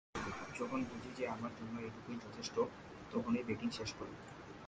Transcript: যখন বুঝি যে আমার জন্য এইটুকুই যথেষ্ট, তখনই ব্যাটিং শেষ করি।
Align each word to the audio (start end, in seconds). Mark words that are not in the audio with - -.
যখন 0.59 0.79
বুঝি 0.83 1.11
যে 1.17 1.23
আমার 1.27 1.51
জন্য 1.55 1.75
এইটুকুই 1.79 2.15
যথেষ্ট, 2.15 2.55
তখনই 3.11 3.43
ব্যাটিং 3.43 3.69
শেষ 3.71 3.89
করি। 3.99 4.13